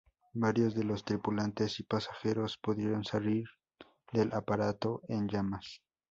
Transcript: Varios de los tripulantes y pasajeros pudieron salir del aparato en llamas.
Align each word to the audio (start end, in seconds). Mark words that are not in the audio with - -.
Varios 0.33 0.73
de 0.73 0.83
los 0.83 1.05
tripulantes 1.05 1.79
y 1.79 1.83
pasajeros 1.83 2.57
pudieron 2.57 3.03
salir 3.03 3.45
del 4.11 4.33
aparato 4.33 5.03
en 5.07 5.27
llamas. 5.29 5.83